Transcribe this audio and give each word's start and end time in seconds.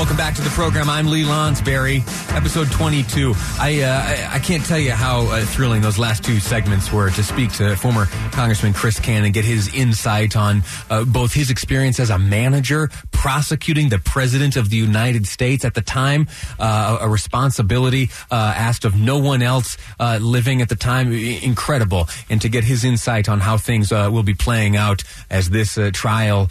Welcome 0.00 0.16
back 0.16 0.34
to 0.36 0.40
the 0.40 0.48
program. 0.48 0.88
I'm 0.88 1.08
Lee 1.08 1.24
Lonsberry, 1.24 2.00
episode 2.34 2.72
22. 2.72 3.34
I, 3.58 3.82
uh, 3.82 4.30
I, 4.34 4.38
can't 4.38 4.64
tell 4.64 4.78
you 4.78 4.92
how 4.92 5.26
uh, 5.26 5.44
thrilling 5.44 5.82
those 5.82 5.98
last 5.98 6.24
two 6.24 6.40
segments 6.40 6.90
were 6.90 7.10
to 7.10 7.22
speak 7.22 7.52
to 7.56 7.76
former 7.76 8.06
Congressman 8.32 8.72
Chris 8.72 8.98
Cannon, 8.98 9.26
and 9.26 9.34
get 9.34 9.44
his 9.44 9.68
insight 9.74 10.36
on 10.36 10.62
uh, 10.88 11.04
both 11.04 11.34
his 11.34 11.50
experience 11.50 12.00
as 12.00 12.08
a 12.08 12.18
manager 12.18 12.88
prosecuting 13.20 13.90
the 13.90 13.98
president 13.98 14.56
of 14.56 14.70
the 14.70 14.78
United 14.78 15.26
States 15.26 15.62
at 15.62 15.74
the 15.74 15.82
time, 15.82 16.26
uh, 16.58 16.96
a 17.02 17.08
responsibility 17.08 18.08
uh, 18.30 18.54
asked 18.56 18.86
of 18.86 18.96
no 18.98 19.18
one 19.18 19.42
else 19.42 19.76
uh, 19.98 20.18
living 20.22 20.62
at 20.62 20.70
the 20.70 20.74
time. 20.74 21.12
Incredible, 21.12 22.08
and 22.30 22.40
to 22.40 22.48
get 22.48 22.64
his 22.64 22.82
insight 22.82 23.28
on 23.28 23.40
how 23.40 23.58
things 23.58 23.90
will 23.90 24.22
be 24.22 24.32
playing 24.32 24.74
out 24.74 25.02
as 25.28 25.50
this 25.50 25.78
trial 25.92 26.48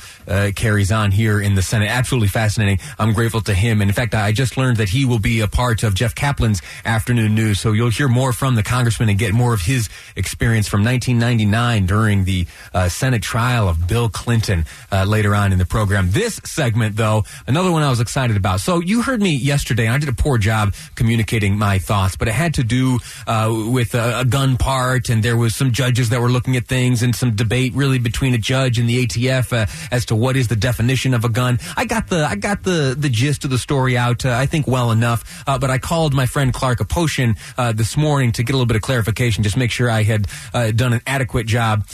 carries 0.56 0.92
on 0.92 1.10
here 1.10 1.42
in 1.42 1.56
the 1.56 1.64
Senate. 1.64 1.90
Absolutely 1.90 2.28
fascinating. 2.28 2.78
I'm 3.00 3.14
grateful 3.14 3.42
to 3.42 3.54
him. 3.56 3.82
And 3.82 3.90
in 3.90 3.96
fact, 3.96 4.14
I 4.14 4.32
just 4.32 4.56
learned 4.56 4.78
that 4.78 4.90
he 4.90 5.06
will 5.06 5.18
be 5.18 5.40
a 5.40 5.48
part 5.48 5.82
of 5.82 5.96
Jeff 5.96 6.14
Caplan's 6.14 6.62
afternoon 6.86 7.34
news. 7.34 7.60
So 7.60 7.72
you'll 7.72 7.90
hear 7.90 8.08
more 8.08 8.32
from 8.32 8.54
the 8.54 8.64
congressman 8.64 9.10
and 9.10 9.18
get 9.18 9.34
more 9.34 9.56
of 9.56 9.62
his 9.62 9.90
experience 10.16 10.68
from 10.68 10.84
1999 10.84 11.88
during 11.88 12.26
the 12.26 12.46
uh, 12.76 12.90
Senate 12.90 13.24
trial 13.24 13.68
of 13.68 13.88
Bill 13.88 14.08
Clinton 14.08 14.66
uh, 14.92 15.06
later 15.06 15.34
on 15.34 15.52
in 15.52 15.58
the 15.58 15.66
program. 15.66 16.12
This 16.12 16.40
segment, 16.60 16.98
though, 16.98 17.24
another 17.48 17.72
one 17.72 17.84
I 17.84 17.90
was 17.90 18.02
excited 18.02 18.36
about. 18.36 18.60
So 18.60 18.82
you 18.82 19.02
heard 19.02 19.22
me 19.22 19.34
yesterday, 19.34 19.88
I 19.88 19.98
did 19.98 20.10
a 20.10 20.14
poor 20.14 20.38
job 20.38 20.74
communicating 20.96 21.58
my 21.58 21.80
thoughts, 21.80 22.18
but 22.18 22.28
it 22.28 22.34
had 22.34 22.56
to 22.56 22.66
do 22.66 23.00
uh, 23.28 23.68
with 23.72 23.96
a, 23.96 24.20
a 24.20 24.26
gun 24.26 24.58
part, 24.58 25.08
and 25.08 25.24
there 25.24 25.38
was 25.38 25.56
some 25.56 25.72
judges 25.72 26.10
that 26.10 26.20
were 26.20 26.30
looking 26.30 26.58
at 26.58 26.68
things, 26.68 27.02
and 27.02 27.16
some 27.16 27.34
debate 27.34 27.74
really 27.76 27.98
between 27.98 28.34
a 28.34 28.38
judge 28.38 28.78
and 28.78 28.90
the 28.90 29.08
ATF 29.08 29.54
uh, 29.54 29.68
as 29.90 30.04
to 30.08 30.18
what 30.18 30.36
is 30.36 30.50
the 30.50 30.56
definition 30.58 31.14
of 31.14 31.24
a 31.24 31.30
gun. 31.30 31.60
I 31.78 31.86
got 31.86 32.10
the 32.10 32.26
I 32.26 32.36
got 32.36 32.64
the 32.64 32.94
the 33.00 33.08
gist 33.08 33.46
of 33.46 33.52
the 33.52 33.58
story 33.58 33.98
out, 33.98 34.26
uh, 34.26 34.32
I 34.32 34.46
think, 34.46 34.68
well 34.68 34.92
enough. 34.92 35.42
Uh, 35.48 35.58
but 35.58 35.70
I 35.70 35.78
called 35.78 36.14
my 36.14 36.26
friend 36.26 36.54
Clark 36.54 36.80
Aposhian 36.80 37.38
uh, 37.58 37.72
this 37.72 37.96
morning 37.96 38.34
to 38.34 38.44
get 38.44 38.52
a 38.52 38.58
little 38.58 38.66
bit 38.66 38.76
of 38.76 38.82
clarification, 38.82 39.44
just 39.44 39.56
make 39.56 39.72
sure 39.72 39.90
I 39.90 40.04
had 40.04 40.28
uh, 40.54 40.72
done 40.72 40.92
an 40.92 41.02
adequate 41.08 41.48
job 41.48 41.88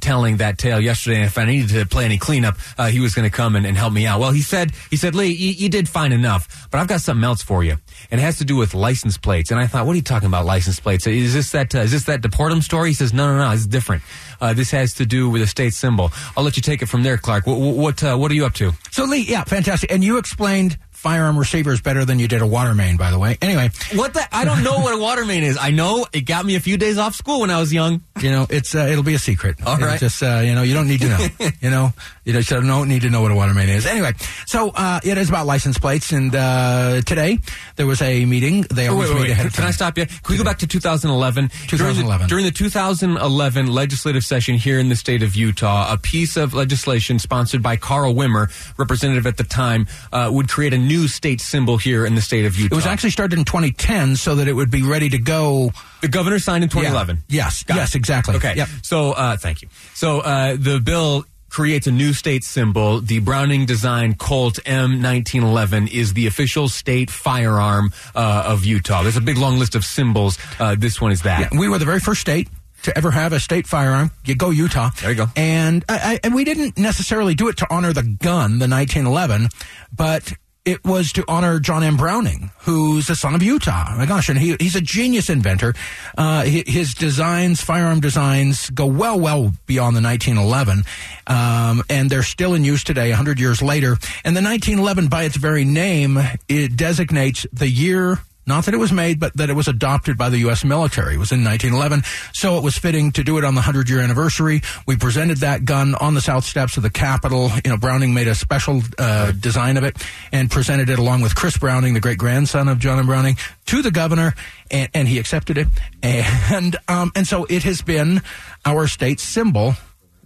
telling 0.00 0.38
that 0.38 0.58
tale 0.58 0.80
yesterday. 0.80 1.18
And 1.18 1.26
if 1.26 1.38
I 1.38 1.44
needed 1.44 1.68
to 1.70 1.86
play 1.86 2.04
any 2.04 2.18
cleanup, 2.18 2.56
he 2.90 2.98
was 2.98 3.14
going 3.14 3.30
to 3.30 3.36
come 3.36 3.54
and, 3.54 3.64
and, 3.64 3.76
help 3.83 3.83
me 3.90 4.06
out. 4.06 4.20
Well, 4.20 4.32
he 4.32 4.42
said, 4.42 4.72
he 4.90 4.96
said, 4.96 5.14
Lee, 5.14 5.32
you, 5.32 5.50
you 5.50 5.68
did 5.68 5.88
fine 5.88 6.12
enough, 6.12 6.68
but 6.70 6.78
I've 6.78 6.88
got 6.88 7.00
something 7.00 7.24
else 7.24 7.42
for 7.42 7.62
you 7.64 7.76
and 8.10 8.20
it 8.20 8.24
has 8.24 8.38
to 8.38 8.44
do 8.44 8.56
with 8.56 8.74
license 8.74 9.18
plates. 9.18 9.50
And 9.50 9.60
I 9.60 9.66
thought, 9.66 9.86
what 9.86 9.92
are 9.92 9.96
you 9.96 10.02
talking 10.02 10.26
about 10.26 10.44
license 10.44 10.80
plates? 10.80 11.06
Is 11.06 11.34
this 11.34 11.50
that 11.52 11.74
uh, 11.74 11.80
is 11.80 11.92
this 11.92 12.04
that 12.04 12.22
deportum 12.22 12.62
story? 12.62 12.90
He 12.90 12.94
says, 12.94 13.12
no, 13.12 13.26
no, 13.26 13.38
no, 13.44 13.50
it's 13.50 13.66
different. 13.66 14.02
Uh, 14.40 14.52
this 14.52 14.70
has 14.70 14.94
to 14.94 15.06
do 15.06 15.28
with 15.28 15.42
a 15.42 15.46
state 15.46 15.74
symbol. 15.74 16.12
I'll 16.36 16.44
let 16.44 16.56
you 16.56 16.62
take 16.62 16.82
it 16.82 16.86
from 16.86 17.02
there, 17.02 17.18
Clark. 17.18 17.46
What 17.46 17.58
what, 17.58 18.04
uh, 18.04 18.16
what 18.16 18.30
are 18.30 18.34
you 18.34 18.46
up 18.46 18.54
to? 18.54 18.72
So 18.90 19.04
Lee, 19.04 19.24
yeah, 19.28 19.44
fantastic. 19.44 19.90
And 19.90 20.04
you 20.04 20.18
explained 20.18 20.78
firearm 21.04 21.38
receivers 21.38 21.82
better 21.82 22.06
than 22.06 22.18
you 22.18 22.26
did 22.26 22.40
a 22.40 22.46
water 22.46 22.72
main, 22.72 22.96
by 22.96 23.10
the 23.10 23.18
way. 23.18 23.36
Anyway, 23.42 23.68
what 23.94 24.14
the? 24.14 24.26
I 24.32 24.46
don't 24.46 24.64
know 24.64 24.78
what 24.78 24.94
a 24.94 24.98
water 24.98 25.26
main 25.26 25.42
is. 25.42 25.58
I 25.60 25.70
know 25.70 26.06
it 26.14 26.22
got 26.22 26.46
me 26.46 26.56
a 26.56 26.60
few 26.60 26.78
days 26.78 26.96
off 26.96 27.14
school 27.14 27.42
when 27.42 27.50
I 27.50 27.60
was 27.60 27.74
young. 27.74 28.00
You 28.22 28.30
know, 28.30 28.46
it's 28.48 28.74
uh, 28.74 28.88
it'll 28.90 29.04
be 29.04 29.12
a 29.12 29.18
secret. 29.18 29.56
All 29.66 29.76
right, 29.76 30.00
just 30.00 30.22
uh, 30.22 30.40
you 30.42 30.54
know, 30.54 30.62
you 30.62 30.72
don't 30.72 30.88
need 30.88 31.02
to 31.02 31.08
know. 31.10 31.26
you 31.60 31.68
know, 31.68 31.92
you 32.24 32.32
just 32.32 32.48
don't 32.48 32.88
need 32.88 33.02
to 33.02 33.10
know 33.10 33.20
what 33.20 33.32
a 33.32 33.34
water 33.34 33.52
main 33.52 33.68
is. 33.68 33.84
Anyway, 33.84 34.12
so 34.46 34.70
uh, 34.70 35.00
it 35.04 35.18
is 35.18 35.28
about 35.28 35.44
license 35.44 35.76
plates, 35.76 36.10
and 36.10 36.34
uh, 36.34 37.02
today 37.02 37.38
there 37.76 37.86
was 37.86 38.00
a 38.00 38.24
meeting. 38.24 38.62
They 38.62 38.86
always 38.86 39.10
wait, 39.10 39.16
wait, 39.16 39.22
meet 39.24 39.30
ahead 39.32 39.42
Can, 39.42 39.46
of 39.48 39.52
time. 39.52 39.62
can 39.64 39.68
I 39.68 39.72
stop 39.72 39.98
you? 39.98 40.06
Can 40.06 40.30
we 40.30 40.38
go 40.38 40.44
back 40.44 40.60
to 40.60 40.66
2011? 40.66 41.48
2011. 41.68 42.06
During 42.06 42.18
the, 42.18 42.28
during 42.28 42.44
the 42.46 42.50
2011 42.50 43.66
legislative 43.66 44.24
session 44.24 44.54
here 44.54 44.78
in 44.78 44.88
the 44.88 44.96
state 44.96 45.22
of 45.22 45.36
Utah, 45.36 45.92
a 45.92 45.98
piece 45.98 46.38
of 46.38 46.54
legislation 46.54 47.18
sponsored 47.18 47.62
by 47.62 47.76
Carl 47.76 48.14
Wimmer, 48.14 48.48
representative 48.78 49.26
at 49.26 49.36
the 49.36 49.44
time, 49.44 49.86
uh, 50.10 50.30
would 50.32 50.48
create 50.48 50.72
a 50.72 50.78
new 50.78 50.93
state 51.08 51.40
symbol 51.40 51.76
here 51.76 52.06
in 52.06 52.14
the 52.14 52.20
state 52.22 52.44
of 52.46 52.56
Utah. 52.56 52.74
It 52.74 52.76
was 52.76 52.86
actually 52.86 53.10
started 53.10 53.38
in 53.38 53.44
2010 53.44 54.16
so 54.16 54.36
that 54.36 54.48
it 54.48 54.52
would 54.52 54.70
be 54.70 54.82
ready 54.82 55.08
to 55.10 55.18
go. 55.18 55.72
The 56.00 56.08
governor 56.08 56.38
signed 56.38 56.64
in 56.64 56.70
2011. 56.70 57.24
Yeah. 57.28 57.44
Yes, 57.44 57.62
Got 57.64 57.76
yes, 57.76 57.94
it. 57.94 57.98
exactly. 57.98 58.36
Okay. 58.36 58.54
Yep. 58.56 58.68
So, 58.82 59.12
uh, 59.12 59.36
thank 59.36 59.62
you. 59.62 59.68
So, 59.94 60.20
uh, 60.20 60.56
the 60.58 60.80
bill 60.80 61.24
creates 61.50 61.86
a 61.86 61.92
new 61.92 62.12
state 62.12 62.42
symbol. 62.42 63.00
The 63.00 63.20
Browning 63.20 63.64
design 63.64 64.14
Colt 64.14 64.58
M1911 64.64 65.92
is 65.92 66.12
the 66.14 66.26
official 66.26 66.68
state 66.68 67.10
firearm 67.10 67.92
uh, 68.14 68.44
of 68.46 68.64
Utah. 68.64 69.02
There's 69.02 69.16
a 69.16 69.20
big 69.20 69.38
long 69.38 69.58
list 69.58 69.74
of 69.74 69.84
symbols. 69.84 70.38
Uh, 70.58 70.74
this 70.76 71.00
one 71.00 71.12
is 71.12 71.22
that. 71.22 71.52
Yeah, 71.52 71.58
we 71.58 71.68
were 71.68 71.78
the 71.78 71.84
very 71.84 72.00
first 72.00 72.20
state 72.20 72.48
to 72.82 72.96
ever 72.98 73.10
have 73.10 73.32
a 73.32 73.40
state 73.40 73.66
firearm. 73.66 74.10
You 74.24 74.34
go 74.34 74.50
Utah. 74.50 74.90
There 75.00 75.10
you 75.10 75.16
go. 75.16 75.26
And 75.36 75.84
I, 75.88 75.94
I, 76.14 76.20
and 76.24 76.34
we 76.34 76.44
didn't 76.44 76.76
necessarily 76.76 77.34
do 77.34 77.48
it 77.48 77.56
to 77.58 77.66
honor 77.72 77.92
the 77.92 78.02
gun, 78.02 78.58
the 78.58 78.68
1911, 78.68 79.48
but 79.94 80.32
it 80.64 80.82
was 80.84 81.12
to 81.12 81.24
honor 81.28 81.60
John 81.60 81.82
M. 81.82 81.96
Browning, 81.96 82.50
who's 82.60 83.06
the 83.06 83.14
son 83.14 83.34
of 83.34 83.42
Utah. 83.42 83.94
My 83.96 84.06
gosh, 84.06 84.28
and 84.30 84.38
he, 84.38 84.56
he's 84.58 84.74
a 84.74 84.80
genius 84.80 85.28
inventor. 85.28 85.74
Uh, 86.16 86.42
his 86.44 86.94
designs, 86.94 87.60
firearm 87.60 88.00
designs, 88.00 88.70
go 88.70 88.86
well, 88.86 89.18
well 89.20 89.52
beyond 89.66 89.94
the 89.94 90.00
1911, 90.00 90.84
um, 91.26 91.82
and 91.90 92.08
they're 92.08 92.22
still 92.22 92.54
in 92.54 92.64
use 92.64 92.82
today, 92.82 93.10
100 93.10 93.38
years 93.38 93.60
later. 93.60 93.98
And 94.24 94.34
the 94.34 94.42
1911, 94.42 95.08
by 95.08 95.24
its 95.24 95.36
very 95.36 95.64
name, 95.64 96.18
it 96.48 96.76
designates 96.76 97.46
the 97.52 97.68
year 97.68 98.20
not 98.46 98.64
that 98.66 98.74
it 98.74 98.78
was 98.78 98.92
made, 98.92 99.18
but 99.18 99.36
that 99.36 99.50
it 99.50 99.54
was 99.54 99.68
adopted 99.68 100.18
by 100.18 100.28
the 100.28 100.38
U.S. 100.38 100.64
military. 100.64 101.14
It 101.14 101.18
was 101.18 101.32
in 101.32 101.44
1911, 101.44 102.04
so 102.32 102.58
it 102.58 102.64
was 102.64 102.76
fitting 102.76 103.12
to 103.12 103.24
do 103.24 103.38
it 103.38 103.44
on 103.44 103.54
the 103.54 103.60
100 103.60 103.88
year 103.88 104.00
anniversary. 104.00 104.62
We 104.86 104.96
presented 104.96 105.38
that 105.38 105.64
gun 105.64 105.94
on 105.94 106.14
the 106.14 106.20
south 106.20 106.44
steps 106.44 106.76
of 106.76 106.82
the 106.82 106.90
Capitol. 106.90 107.50
You 107.64 107.70
know, 107.70 107.76
Browning 107.76 108.14
made 108.14 108.28
a 108.28 108.34
special 108.34 108.82
uh, 108.98 109.32
design 109.32 109.76
of 109.76 109.84
it 109.84 109.96
and 110.32 110.50
presented 110.50 110.90
it 110.90 110.98
along 110.98 111.22
with 111.22 111.34
Chris 111.34 111.56
Browning, 111.56 111.94
the 111.94 112.00
great 112.00 112.18
grandson 112.18 112.68
of 112.68 112.78
John 112.78 112.98
M. 112.98 113.06
Browning, 113.06 113.36
to 113.66 113.82
the 113.82 113.90
governor, 113.90 114.34
and, 114.70 114.88
and 114.94 115.08
he 115.08 115.18
accepted 115.18 115.58
it. 115.58 115.68
And 116.02 116.76
um, 116.88 117.12
and 117.16 117.26
so 117.26 117.46
it 117.48 117.62
has 117.62 117.82
been 117.82 118.20
our 118.64 118.86
state 118.86 119.20
symbol 119.20 119.74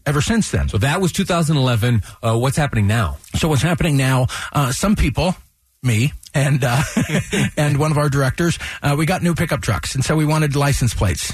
ever 0.09 0.21
since 0.21 0.51
then. 0.51 0.69
So 0.69 0.79
that 0.79 1.01
was 1.01 1.13
2011. 1.13 2.03
Uh, 2.23 2.39
what's 2.39 2.57
happening 2.57 2.87
now? 2.87 3.19
So 3.37 3.49
what's 3.49 3.63
happening 3.63 3.97
now? 3.97 4.27
Uh, 4.53 4.73
some 4.73 4.97
people, 4.97 5.37
me, 5.83 6.13
and 6.35 6.63
uh, 6.65 6.83
and 7.57 7.79
one 7.79 7.91
of 7.91 7.99
our 7.99 8.09
directors, 8.09 8.59
uh, 8.83 8.95
we 8.99 9.07
got 9.07 9.23
new 9.23 9.35
pickup 9.35 9.61
trucks, 9.61 9.95
and 9.95 10.05
so 10.05 10.17
we 10.17 10.25
wanted 10.25 10.55
license 10.57 10.95
plates. 10.95 11.33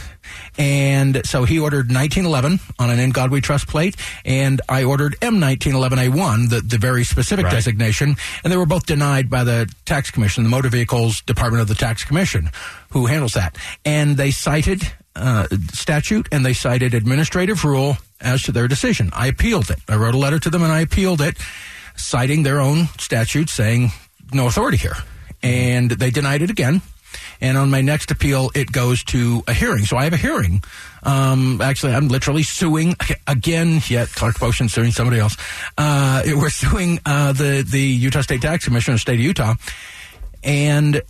And 0.56 1.26
so 1.26 1.44
he 1.44 1.58
ordered 1.58 1.90
1911 1.92 2.60
on 2.78 2.90
an 2.90 2.98
In 2.98 3.10
God 3.10 3.30
We 3.30 3.40
Trust 3.40 3.66
plate, 3.68 3.96
and 4.24 4.60
I 4.68 4.84
ordered 4.84 5.16
M1911A1, 5.20 6.48
the, 6.50 6.60
the 6.60 6.78
very 6.78 7.04
specific 7.04 7.44
Right. 7.46 7.52
designation, 7.52 8.16
and 8.42 8.52
they 8.52 8.56
were 8.56 8.66
both 8.66 8.86
denied 8.86 9.28
by 9.28 9.44
the 9.44 9.70
tax 9.84 10.10
commission, 10.10 10.44
the 10.44 10.50
Motor 10.50 10.68
Vehicles 10.70 11.20
Department 11.22 11.60
of 11.60 11.68
the 11.68 11.74
Tax 11.74 12.04
Commission, 12.04 12.50
who 12.90 13.06
handles 13.06 13.34
that. 13.34 13.56
And 13.84 14.16
they 14.16 14.30
cited 14.30 14.82
uh, 15.16 15.46
statute 15.72 16.28
and 16.32 16.44
they 16.44 16.52
cited 16.54 16.94
administrative 16.94 17.64
rule 17.64 17.98
as 18.20 18.42
to 18.44 18.52
their 18.52 18.66
decision. 18.68 19.10
I 19.12 19.26
appealed 19.26 19.70
it. 19.70 19.78
I 19.88 19.96
wrote 19.96 20.14
a 20.14 20.18
letter 20.18 20.38
to 20.40 20.50
them 20.50 20.62
and 20.62 20.72
I 20.72 20.80
appealed 20.80 21.20
it, 21.20 21.36
citing 21.96 22.42
their 22.44 22.60
own 22.60 22.86
statute 22.98 23.48
saying 23.50 23.90
no 24.34 24.46
authority 24.46 24.76
here. 24.76 24.96
And 25.42 25.90
they 25.90 26.10
denied 26.10 26.42
it 26.42 26.50
again. 26.50 26.82
And 27.40 27.58
on 27.58 27.70
my 27.70 27.80
next 27.80 28.10
appeal, 28.10 28.50
it 28.54 28.72
goes 28.72 29.04
to 29.04 29.42
a 29.46 29.52
hearing. 29.52 29.84
So 29.84 29.96
I 29.96 30.04
have 30.04 30.12
a 30.12 30.18
hearing. 30.18 30.62
Um, 31.02 31.60
actually, 31.60 31.92
I'm 31.92 32.08
literally 32.08 32.42
suing 32.42 32.96
again. 33.26 33.80
Yet 33.88 34.08
Clark 34.10 34.36
Aposhian 34.36 34.70
suing 34.70 34.90
somebody 34.90 35.20
else. 35.20 35.36
Uh, 35.76 36.22
we're 36.26 36.48
suing 36.48 37.00
uh, 37.04 37.32
the 37.32 37.66
the 37.68 37.80
Utah 37.80 38.22
State 38.22 38.42
Tax 38.42 38.64
Commission, 38.64 38.94
the 38.94 38.98
state 38.98 39.14
of 39.14 39.20
Utah, 39.20 39.54
and 40.42 41.02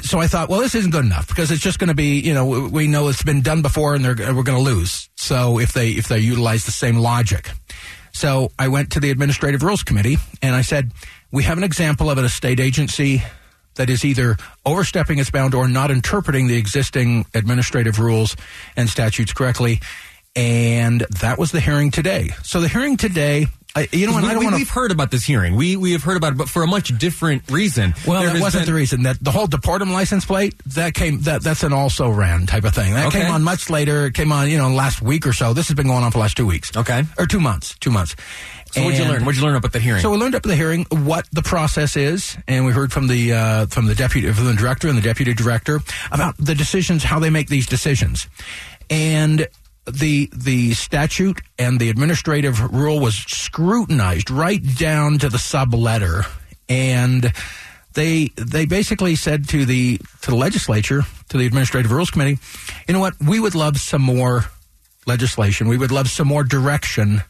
so 0.00 0.20
I 0.20 0.26
thought, 0.26 0.48
well, 0.48 0.60
this 0.60 0.74
isn't 0.74 0.90
good 0.90 1.04
enough 1.04 1.28
because 1.28 1.50
it's 1.50 1.60
just 1.60 1.78
going 1.78 1.88
to 1.88 1.94
be, 1.94 2.20
you 2.20 2.32
know, 2.32 2.46
we 2.46 2.86
know 2.86 3.08
it's 3.08 3.22
been 3.22 3.42
done 3.42 3.60
before 3.60 3.94
and 3.94 4.04
we're 4.04 4.14
going 4.14 4.44
to 4.44 4.58
lose. 4.58 5.10
So 5.16 5.58
if 5.58 5.72
they 5.72 5.90
if 5.90 6.08
they 6.08 6.18
utilize 6.18 6.64
the 6.64 6.70
same 6.72 6.96
logic, 6.96 7.50
so 8.12 8.52
I 8.58 8.68
went 8.68 8.92
to 8.92 9.00
the 9.00 9.10
Administrative 9.10 9.62
Rules 9.62 9.82
Committee 9.82 10.16
and 10.40 10.54
I 10.54 10.62
said, 10.62 10.92
we 11.30 11.44
have 11.44 11.58
an 11.58 11.64
example 11.64 12.10
of 12.10 12.18
a 12.18 12.28
state 12.28 12.60
agency 12.60 13.22
that 13.74 13.88
is 13.88 14.04
either 14.04 14.36
overstepping 14.66 15.18
its 15.18 15.30
bound 15.30 15.54
or 15.54 15.66
not 15.66 15.90
interpreting 15.90 16.46
the 16.46 16.56
existing 16.56 17.24
administrative 17.34 17.98
rules 17.98 18.36
and 18.76 18.88
statutes 18.88 19.32
correctly. 19.32 19.80
And 20.36 21.06
that 21.20 21.38
was 21.38 21.52
the 21.52 21.60
hearing 21.60 21.90
today. 21.90 22.30
So 22.42 22.60
the 22.60 22.68
hearing 22.68 22.96
today 22.96 23.46
I, 23.74 23.88
you 23.90 24.06
know, 24.06 24.12
we, 24.16 24.18
I 24.22 24.34
don't 24.34 24.44
we, 24.52 24.58
We've 24.58 24.68
heard 24.68 24.90
about 24.90 25.10
this 25.10 25.24
hearing. 25.24 25.56
We 25.56 25.76
we 25.76 25.92
have 25.92 26.02
heard 26.02 26.18
about 26.18 26.32
it, 26.32 26.36
but 26.38 26.48
for 26.50 26.62
a 26.62 26.66
much 26.66 26.96
different 26.98 27.50
reason. 27.50 27.94
Well, 28.06 28.20
There 28.22 28.32
that 28.34 28.40
wasn't 28.40 28.66
been- 28.66 28.74
the 28.74 28.78
reason. 28.78 29.02
That 29.04 29.16
the 29.22 29.30
whole 29.30 29.46
deportum 29.48 29.90
license 29.92 30.24
plate 30.26 30.54
that 30.66 30.92
came 30.92 31.20
that 31.22 31.42
that's 31.42 31.62
an 31.62 31.72
also 31.72 32.10
ran 32.10 32.46
type 32.46 32.64
of 32.64 32.74
thing. 32.74 32.92
That 32.92 33.06
Okay. 33.06 33.22
came 33.22 33.32
on 33.32 33.42
much 33.42 33.70
later. 33.70 34.06
It 34.06 34.14
came 34.14 34.30
on 34.30 34.50
you 34.50 34.58
know 34.58 34.68
last 34.68 35.00
week 35.00 35.26
or 35.26 35.32
so. 35.32 35.54
This 35.54 35.68
has 35.68 35.74
been 35.74 35.86
going 35.86 36.04
on 36.04 36.10
for 36.10 36.18
the 36.18 36.22
last 36.22 36.36
two 36.36 36.46
weeks. 36.46 36.76
Okay. 36.76 37.04
or 37.18 37.26
two 37.26 37.40
months. 37.40 37.74
Two 37.80 37.90
months. 37.90 38.14
So 38.72 38.82
what'd 38.84 38.98
you 38.98 39.04
learn? 39.04 39.24
What'd 39.24 39.38
you 39.40 39.46
learn 39.46 39.56
about 39.56 39.72
the 39.72 39.80
hearing? 39.80 40.00
So 40.02 40.10
we 40.10 40.16
learned 40.16 40.34
up 40.34 40.44
at 40.44 40.48
the 40.48 40.56
hearing 40.56 40.84
what 40.90 41.26
the 41.32 41.42
process 41.42 41.94
is, 41.96 42.36
and 42.48 42.64
we 42.66 42.72
heard 42.72 42.90
from 42.92 43.06
the 43.06 43.32
uh, 43.32 43.66
from 43.66 43.86
the 43.86 43.94
deputy 43.94 44.30
from 44.32 44.46
the 44.46 44.54
director 44.54 44.88
and 44.88 44.96
the 44.98 45.02
deputy 45.02 45.34
director 45.34 45.80
about 46.10 46.36
the 46.38 46.54
decisions, 46.54 47.04
how 47.04 47.18
they 47.18 47.30
make 47.30 47.48
these 47.48 47.66
decisions, 47.66 48.28
and 48.90 49.46
the 49.90 50.30
the 50.34 50.74
statute 50.74 51.40
and 51.58 51.80
the 51.80 51.90
administrative 51.90 52.60
rule 52.72 53.00
was 53.00 53.16
scrutinized 53.16 54.30
right 54.30 54.62
down 54.76 55.18
to 55.18 55.28
the 55.28 55.38
sub 55.38 55.74
letter, 55.74 56.24
and 56.68 57.32
they 57.94 58.30
they 58.36 58.64
basically 58.64 59.16
said 59.16 59.48
to 59.48 59.64
the 59.64 59.98
to 60.22 60.30
the 60.30 60.36
legislature 60.36 61.02
to 61.28 61.38
the 61.38 61.46
administrative 61.46 61.90
rules 61.90 62.10
committee, 62.10 62.38
you 62.86 62.94
know 62.94 63.00
what, 63.00 63.14
we 63.20 63.40
would 63.40 63.54
love 63.54 63.78
some 63.78 64.02
more 64.02 64.44
legislation, 65.06 65.66
we 65.68 65.76
would 65.76 65.90
love 65.90 66.08
some 66.08 66.28
more 66.28 66.44
direction 66.44 67.22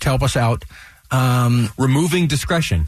to 0.00 0.08
help 0.08 0.22
us 0.22 0.36
out. 0.36 0.64
Um, 1.10 1.68
Removing 1.78 2.26
discretion. 2.26 2.86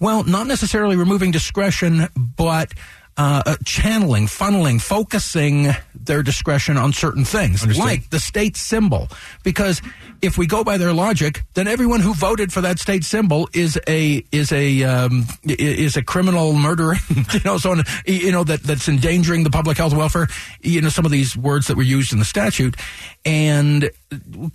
well, 0.00 0.22
not 0.24 0.46
necessarily 0.46 0.96
removing 0.96 1.30
discretion, 1.30 2.08
but 2.16 2.72
uh, 3.16 3.42
uh, 3.44 3.56
channeling, 3.64 4.26
funneling, 4.26 4.80
focusing 4.80 5.68
their 5.94 6.22
discretion 6.22 6.76
on 6.76 6.92
certain 6.92 7.24
things, 7.24 7.62
Understood. 7.62 7.84
like 7.84 8.10
the 8.10 8.18
state 8.18 8.56
symbol. 8.56 9.08
Because 9.44 9.82
if 10.22 10.38
we 10.38 10.46
go 10.46 10.64
by 10.64 10.78
their 10.78 10.92
logic, 10.92 11.42
then 11.54 11.68
everyone 11.68 12.00
who 12.00 12.14
voted 12.14 12.52
for 12.52 12.62
that 12.62 12.78
state 12.78 13.04
symbol 13.04 13.48
is 13.52 13.78
a 13.86 14.24
is 14.32 14.50
a 14.52 14.82
um, 14.84 15.26
is 15.44 15.96
a 15.96 16.02
criminal 16.02 16.52
murderer. 16.54 16.94
you 17.32 17.40
know, 17.44 17.58
so 17.58 17.72
on, 17.72 17.82
you 18.06 18.32
know 18.32 18.44
that 18.44 18.62
that's 18.62 18.88
endangering 18.88 19.44
the 19.44 19.50
public 19.50 19.76
health 19.76 19.94
welfare. 19.94 20.28
You 20.62 20.80
know, 20.80 20.88
some 20.88 21.04
of 21.04 21.10
these 21.10 21.36
words 21.36 21.66
that 21.66 21.76
were 21.76 21.82
used 21.82 22.12
in 22.12 22.18
the 22.18 22.24
statute, 22.24 22.76
and 23.24 23.90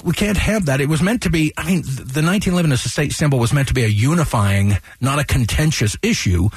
we 0.03 0.13
can't 0.13 0.37
have 0.37 0.65
that. 0.65 0.81
It 0.81 0.89
was 0.89 1.01
meant 1.01 1.21
to 1.23 1.29
be. 1.29 1.53
I 1.57 1.63
mean, 1.63 1.81
the 1.83 2.23
1911 2.23 2.71
as 2.71 2.85
a 2.85 2.89
state 2.89 3.11
symbol 3.11 3.37
was 3.37 3.53
meant 3.53 3.67
to 3.67 3.73
be 3.73 3.83
a 3.83 3.87
unifying, 3.87 4.77
not 4.99 5.19
a 5.19 5.23
contentious 5.23 5.95
issue. 6.01 6.49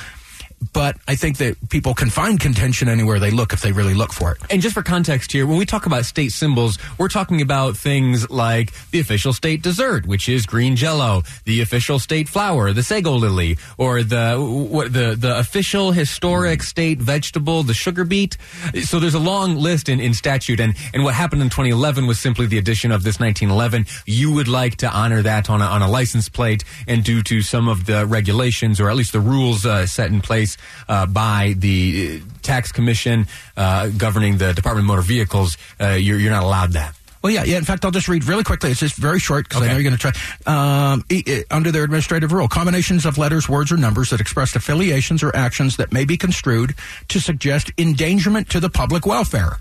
But 0.73 0.97
I 1.09 1.17
think 1.17 1.39
that 1.39 1.71
people 1.71 1.95
can 1.95 2.11
find 2.11 2.39
contention 2.39 2.89
anywhere 2.89 3.19
they 3.19 3.31
look 3.31 3.53
if 3.53 3.63
they 3.63 3.73
really 3.73 3.95
look 3.95 4.13
for 4.13 4.33
it. 4.33 4.39
And 4.51 4.61
just 4.61 4.75
for 4.75 4.83
context 4.83 5.33
here, 5.33 5.47
when 5.47 5.59
we 5.59 5.65
talk 5.65 5.87
about 5.87 6.05
state 6.05 6.33
symbols, 6.33 6.79
we're 6.99 7.09
talking 7.09 7.41
about 7.41 7.77
things 7.77 8.29
like 8.31 8.73
the 8.91 9.01
official 9.01 9.33
state 9.33 9.63
dessert, 9.63 10.07
which 10.07 10.29
is 10.29 10.45
green 10.47 10.77
jello, 10.77 11.23
the 11.45 11.63
official 11.63 11.99
state 11.99 12.29
flower, 12.29 12.73
the 12.73 12.83
sego 12.83 13.13
lily, 13.13 13.57
or 13.79 14.03
the 14.03 14.37
what 14.39 14.93
the 14.93 15.17
the 15.19 15.39
official 15.39 15.93
historic 15.93 16.63
state 16.63 16.99
vegetable, 16.99 17.63
the 17.63 17.75
sugar 17.75 18.05
beet. 18.05 18.37
So 18.83 19.01
there's 19.01 19.15
a 19.15 19.19
long 19.19 19.57
list 19.57 19.89
in, 19.89 19.99
in 19.99 20.13
statute, 20.15 20.61
and 20.61 20.75
and 20.93 21.05
what 21.05 21.15
happened 21.15 21.43
in 21.43 21.49
2011 21.49 22.07
was 22.07 22.19
simply 22.19 22.47
the 22.47 22.59
addition 22.59 22.93
of 22.93 23.03
this 23.03 23.19
1911. 23.19 23.87
You 24.07 24.33
would 24.33 24.49
like 24.49 24.77
to 24.77 24.91
honor 24.91 25.23
that 25.23 25.49
on 25.49 25.63
a, 25.63 25.65
on 25.65 25.81
a 25.83 25.91
license 25.91 26.29
plate, 26.29 26.65
and 26.87 27.03
due 27.03 27.23
to 27.23 27.41
some 27.41 27.69
of 27.69 27.87
the 27.87 28.07
regulations 28.07 28.81
or 28.81 28.91
at 28.91 28.97
least 28.97 29.13
the 29.13 29.21
rules 29.21 29.65
uh, 29.65 29.87
set 29.87 30.11
in 30.11 30.21
place 30.21 30.50
uh, 30.89 31.07
by 31.07 31.55
the 31.57 32.21
uh, 32.23 32.25
tax 32.43 32.73
commission 32.73 33.27
uh, 33.57 33.89
governing 33.89 34.39
the 34.39 34.53
Department 34.53 34.85
of 34.85 34.89
Motor 34.89 35.03
Vehicles, 35.03 35.57
uh, 35.81 35.91
you're 35.91 36.19
you're 36.19 36.31
not 36.31 36.43
allowed 36.43 36.73
that. 36.73 36.95
Well, 37.23 37.33
yeah, 37.33 37.45
yeah. 37.45 37.59
In 37.59 37.65
fact, 37.65 37.85
I'll 37.85 37.91
just 37.91 38.09
read 38.09 38.25
really 38.25 38.45
quickly. 38.45 38.71
It's 38.71 38.81
just 38.81 38.97
very 38.97 39.19
short 39.19 39.47
because 39.47 39.63
I 39.63 39.69
know 39.69 39.77
you're 39.77 39.83
going 39.83 39.97
to 39.97 40.11
try. 40.11 40.13
Um, 40.47 41.05
under 41.51 41.71
their 41.71 41.85
administrative 41.85 42.33
rule, 42.33 42.49
combinations 42.49 43.05
of 43.05 43.19
letters, 43.19 43.47
words, 43.47 43.71
or 43.71 43.77
numbers 43.77 44.09
that 44.11 44.23
express 44.23 44.57
affiliations 44.57 45.23
or 45.23 45.35
actions 45.37 45.77
that 45.77 45.93
may 45.93 46.07
be 46.07 46.17
construed 46.17 46.75
to 47.09 47.21
suggest 47.21 47.71
endangerment 47.77 48.49
to 48.51 48.61
the 48.61 48.71
public 48.71 49.05
welfare. 49.05 49.59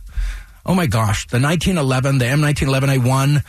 Oh 0.66 0.74
my 0.74 0.88
gosh, 0.88 1.28
the 1.28 1.40
1911, 1.40 2.20
the 2.20 2.26
M1911A1. 2.26 3.44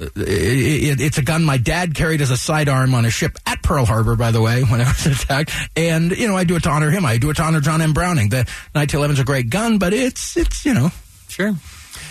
Uh, 0.00 0.06
It, 0.16 0.24
it, 0.24 1.00
it's 1.00 1.18
a 1.18 1.22
gun 1.22 1.44
my 1.44 1.56
dad 1.58 1.94
carried 1.94 2.20
as 2.20 2.30
a 2.30 2.36
sidearm 2.36 2.94
on 2.94 3.04
a 3.04 3.10
ship 3.10 3.36
at 3.46 3.62
Pearl 3.62 3.84
Harbor, 3.84 4.16
by 4.16 4.30
the 4.30 4.40
way, 4.40 4.62
when 4.70 4.80
I 4.80 4.84
was 4.84 5.06
attacked. 5.06 5.52
And 5.76 6.10
you 6.16 6.26
know, 6.28 6.36
I 6.36 6.44
do 6.44 6.56
it 6.56 6.62
to 6.64 6.70
honor 6.70 6.90
him. 6.90 7.04
I 7.04 7.18
do 7.18 7.30
it 7.30 7.34
to 7.36 7.42
honor 7.42 7.60
John 7.60 7.80
M. 7.82 7.92
Browning. 7.92 8.28
The 8.30 8.38
1911 8.72 9.14
is 9.16 9.20
a 9.20 9.24
great 9.24 9.50
gun, 9.50 9.78
but 9.78 9.92
it's 9.92 10.36
it's 10.36 10.64
you 10.64 10.74
know 10.74 10.90
Sure. 11.28 11.54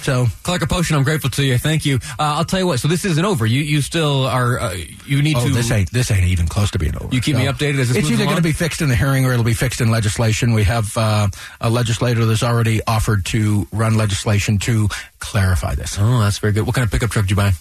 so. 0.01 0.27
Clark 0.43 0.61
Aposhian, 0.61 0.95
I'm 0.95 1.03
grateful 1.03 1.29
to 1.31 1.43
you. 1.43 1.57
Thank 1.57 1.85
you. 1.85 1.95
Uh, 2.17 2.39
I'll 2.39 2.45
tell 2.45 2.59
you 2.59 2.67
what. 2.67 2.79
So 2.79 2.87
this 2.87 3.03
isn't 3.05 3.25
over. 3.25 3.45
You 3.45 3.61
you 3.61 3.81
still 3.81 4.25
are. 4.27 4.59
Uh, 4.59 4.75
you 5.05 5.21
need 5.21 5.35
Oh, 5.37 5.47
to. 5.47 5.53
this 5.53 5.69
ain't 5.71 5.91
this 5.91 6.09
ain't 6.11 6.23
even 6.25 6.47
close 6.47 6.71
to 6.71 6.79
being 6.79 6.95
over. 6.95 7.13
You 7.13 7.19
keep 7.21 7.35
me 7.35 7.45
updated 7.45 7.79
as 7.79 7.89
this 7.89 7.97
it's 7.97 8.09
either 8.11 8.23
going 8.25 8.37
to 8.37 8.41
be 8.43 8.53
fixed 8.53 8.81
in 8.81 8.87
the 8.89 8.95
hearing 8.95 9.25
or 9.25 9.33
it'll 9.33 9.43
be 9.43 9.53
fixed 9.53 9.81
in 9.81 9.89
legislation. 9.91 10.53
We 10.53 10.63
have 10.63 10.95
uh, 10.95 11.27
a 11.59 11.69
legislator 11.69 12.25
that's 12.25 12.43
already 12.43 12.79
offered 12.87 13.25
to 13.27 13.67
run 13.73 13.95
legislation 13.97 14.57
to 14.59 14.87
clarify 15.19 15.75
this. 15.75 15.97
Oh, 15.99 16.19
that's 16.19 16.37
very 16.39 16.53
good. 16.53 16.65
What 16.65 16.75
kind 16.75 16.85
of 16.85 16.91
pickup 16.91 17.09
truck 17.09 17.25
did 17.25 17.31
you 17.31 17.35
buy? 17.35 17.51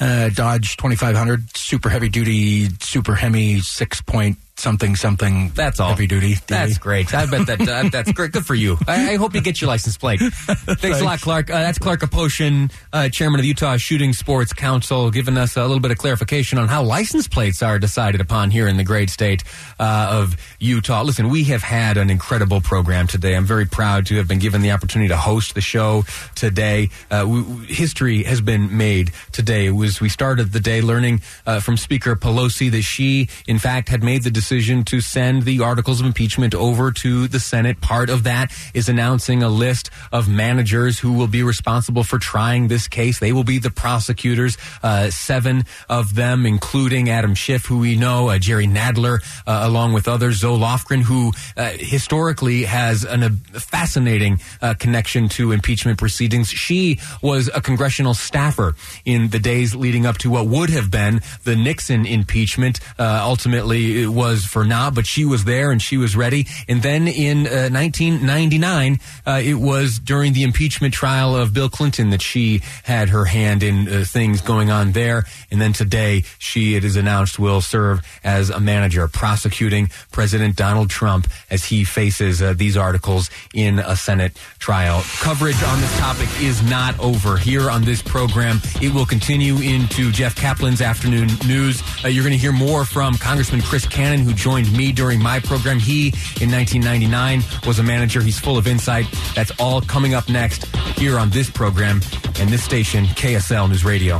Uh, 0.00 0.28
Dodge 0.30 0.76
2500, 0.76 1.40
super 1.54 1.88
heavy 1.88 2.08
duty, 2.08 2.68
super 2.80 3.14
Hemi, 3.14 3.60
six 3.60 4.00
point 4.02 4.38
something 4.58 4.96
something. 4.96 5.50
That's 5.54 5.80
all. 5.80 5.90
Heavy 5.90 6.06
duty. 6.06 6.34
That's 6.46 6.78
great. 6.78 7.12
I 7.14 7.26
bet 7.26 7.46
that 7.46 7.60
uh, 7.68 7.88
that's 7.90 8.10
great. 8.12 8.32
Good 8.32 8.46
for 8.46 8.54
you. 8.54 8.78
I, 8.88 9.12
I 9.12 9.16
hope 9.16 9.34
you 9.34 9.40
get 9.42 9.60
your 9.60 9.68
license 9.68 9.96
plate. 9.98 10.20
Thanks, 10.20 11.00
a 11.00 11.04
lot, 11.04 11.20
Clark. 11.20 11.50
Uh, 11.50 11.58
that's 11.58 11.78
Clark 11.78 12.00
Aposhian, 12.00 12.72
uh, 12.92 13.08
chairman 13.08 13.38
of 13.38 13.42
the 13.42 13.48
Utah 13.48 13.76
Shooting 13.76 14.12
Sports 14.12 14.52
Council, 14.52 15.10
giving 15.10 15.36
us 15.36 15.56
a 15.56 15.62
little 15.62 15.80
bit 15.80 15.90
of 15.90 15.98
clarification 15.98 16.58
on 16.58 16.68
how 16.68 16.82
license 16.82 17.28
plates 17.28 17.62
are 17.62 17.78
decided 17.78 18.20
upon 18.20 18.50
here 18.50 18.66
in 18.66 18.76
the 18.78 18.84
great 18.84 19.10
state 19.10 19.42
uh, 19.78 20.08
of 20.12 20.36
Utah. 20.58 21.02
Listen, 21.02 21.28
we 21.28 21.44
have 21.44 21.62
had 21.62 21.96
an 21.98 22.08
incredible 22.08 22.60
program 22.62 23.06
today. 23.06 23.36
I'm 23.36 23.44
very 23.46 23.66
proud 23.66 24.06
to 24.06 24.16
have 24.16 24.26
been 24.28 24.38
given 24.38 24.62
the 24.62 24.70
opportunity 24.70 25.08
to 25.08 25.16
host 25.18 25.54
the 25.54 25.60
show 25.60 26.04
today. 26.34 26.88
Uh, 27.10 27.26
we, 27.28 27.42
we- 27.42 27.66
history 27.66 28.22
has 28.22 28.40
been 28.40 28.76
made 28.76 29.10
today. 29.32 29.66
It 29.66 29.72
was 29.72 30.00
we 30.00 30.08
started 30.08 30.52
the 30.52 30.60
day 30.60 30.80
learning 30.80 31.20
uh, 31.46 31.60
from 31.60 31.76
Speaker 31.76 32.16
Pelosi 32.16 32.70
that 32.70 32.82
she, 32.82 33.28
in 33.46 33.58
fact, 33.58 33.88
had 33.90 34.02
made 34.02 34.22
the 34.22 34.30
decision 34.30 34.45
to 34.46 35.00
send 35.00 35.42
the 35.42 35.60
articles 35.60 36.00
of 36.00 36.06
impeachment 36.06 36.54
over 36.54 36.92
to 36.92 37.26
the 37.28 37.40
Senate. 37.40 37.80
Part 37.80 38.10
of 38.10 38.22
that 38.24 38.52
is 38.74 38.88
announcing 38.88 39.42
a 39.42 39.48
list 39.48 39.90
of 40.12 40.28
managers 40.28 40.98
who 40.98 41.12
will 41.12 41.26
be 41.26 41.42
responsible 41.42 42.04
for 42.04 42.18
trying 42.18 42.68
this 42.68 42.86
case. 42.86 43.18
They 43.18 43.32
will 43.32 43.44
be 43.44 43.58
the 43.58 43.70
prosecutors, 43.70 44.56
uh, 44.82 45.10
seven 45.10 45.64
of 45.88 46.14
them, 46.14 46.46
including 46.46 47.10
Adam 47.10 47.34
Schiff, 47.34 47.66
who 47.66 47.78
we 47.80 47.96
know, 47.96 48.28
uh, 48.28 48.38
Jerry 48.38 48.66
Nadler, 48.66 49.18
uh, 49.46 49.60
along 49.64 49.94
with 49.94 50.06
others, 50.06 50.36
Zoe 50.36 50.58
Lofgren, 50.58 51.02
who 51.02 51.32
uh, 51.56 51.70
historically 51.78 52.64
has 52.64 53.04
an, 53.04 53.22
a 53.24 53.30
fascinating 53.58 54.38
uh, 54.62 54.74
connection 54.74 55.28
to 55.30 55.52
impeachment 55.52 55.98
proceedings. 55.98 56.48
She 56.48 57.00
was 57.20 57.50
a 57.52 57.60
congressional 57.60 58.14
staffer 58.14 58.76
in 59.04 59.30
the 59.30 59.38
days 59.40 59.74
leading 59.74 60.06
up 60.06 60.18
to 60.18 60.30
what 60.30 60.46
would 60.46 60.70
have 60.70 60.90
been 60.90 61.20
the 61.44 61.56
Nixon 61.56 62.06
impeachment. 62.06 62.78
Uh, 62.98 63.20
ultimately, 63.22 64.02
it 64.02 64.08
was 64.08 64.35
for 64.44 64.64
not, 64.64 64.94
but 64.94 65.06
she 65.06 65.24
was 65.24 65.44
there 65.44 65.70
and 65.70 65.80
she 65.80 65.96
was 65.96 66.16
ready. 66.16 66.46
And 66.68 66.82
then 66.82 67.08
in 67.08 67.46
uh, 67.46 67.70
1999, 67.70 68.98
uh, 69.26 69.40
it 69.42 69.54
was 69.54 69.98
during 69.98 70.32
the 70.32 70.42
impeachment 70.42 70.94
trial 70.94 71.36
of 71.36 71.54
Bill 71.54 71.68
Clinton 71.68 72.10
that 72.10 72.22
she 72.22 72.62
had 72.82 73.08
her 73.10 73.24
hand 73.24 73.62
in 73.62 73.88
uh, 73.88 74.04
things 74.06 74.40
going 74.40 74.70
on 74.70 74.92
there. 74.92 75.24
And 75.50 75.60
then 75.60 75.72
today, 75.72 76.24
she, 76.38 76.74
it 76.74 76.84
is 76.84 76.96
announced, 76.96 77.38
will 77.38 77.60
serve 77.60 78.00
as 78.24 78.50
a 78.50 78.60
manager 78.60 79.06
prosecuting 79.08 79.88
President 80.12 80.56
Donald 80.56 80.90
Trump 80.90 81.28
as 81.50 81.64
he 81.64 81.84
faces 81.84 82.42
uh, 82.42 82.54
these 82.54 82.76
articles 82.76 83.30
in 83.54 83.78
a 83.78 83.96
Senate 83.96 84.36
trial. 84.58 85.02
Coverage 85.20 85.62
on 85.62 85.80
this 85.80 85.98
topic 85.98 86.28
is 86.40 86.62
not 86.68 86.98
over 87.00 87.36
here 87.36 87.70
on 87.70 87.84
this 87.84 88.02
program. 88.02 88.60
It 88.80 88.92
will 88.92 89.06
continue 89.06 89.56
into 89.58 90.10
Jeff 90.12 90.34
Caplan's 90.34 90.80
afternoon 90.80 91.28
news. 91.46 91.82
Uh, 92.04 92.08
you're 92.08 92.24
going 92.24 92.32
to 92.32 92.38
hear 92.38 92.52
more 92.52 92.84
from 92.84 93.14
Congressman 93.16 93.62
Chris 93.62 93.86
Cannon, 93.86 94.25
who 94.26 94.34
joined 94.34 94.70
me 94.76 94.92
during 94.92 95.22
my 95.22 95.40
program. 95.40 95.78
He, 95.78 96.08
in 96.40 96.50
1999, 96.50 97.42
was 97.66 97.78
a 97.78 97.82
manager. 97.82 98.20
He's 98.20 98.38
full 98.38 98.58
of 98.58 98.66
insight. 98.66 99.06
That's 99.34 99.52
all 99.58 99.80
coming 99.80 100.14
up 100.14 100.28
next 100.28 100.66
here 100.98 101.18
on 101.18 101.30
this 101.30 101.48
program 101.48 102.00
and 102.38 102.50
this 102.50 102.64
station, 102.64 103.04
KSL 103.06 103.68
News 103.68 103.84
Radio. 103.84 104.18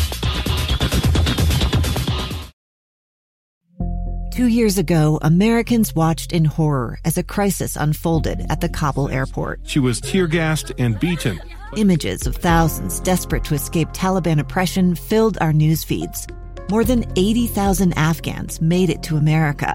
Two 4.36 4.48
years 4.48 4.76
ago, 4.76 5.18
Americans 5.22 5.94
watched 5.94 6.30
in 6.30 6.44
horror 6.44 6.98
as 7.06 7.16
a 7.16 7.22
crisis 7.22 7.74
unfolded 7.74 8.44
at 8.50 8.60
the 8.60 8.68
Kabul 8.68 9.08
airport. 9.08 9.60
She 9.64 9.78
was 9.78 9.98
tear 9.98 10.26
gassed 10.26 10.72
and 10.76 11.00
beaten. 11.00 11.40
Images 11.78 12.26
of 12.26 12.36
thousands 12.36 13.00
desperate 13.00 13.44
to 13.44 13.54
escape 13.54 13.88
Taliban 13.94 14.38
oppression 14.38 14.94
filled 14.94 15.38
our 15.40 15.54
news 15.54 15.84
feeds. 15.84 16.26
More 16.68 16.84
than 16.84 17.10
80,000 17.16 17.94
Afghans 17.96 18.60
made 18.60 18.90
it 18.90 19.02
to 19.04 19.16
America. 19.16 19.74